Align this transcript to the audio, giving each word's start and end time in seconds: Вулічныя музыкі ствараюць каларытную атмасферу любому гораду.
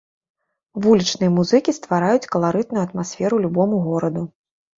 Вулічныя 0.85 1.31
музыкі 1.35 1.75
ствараюць 1.79 2.29
каларытную 2.37 2.83
атмасферу 2.87 3.35
любому 3.45 3.75
гораду. 3.87 4.27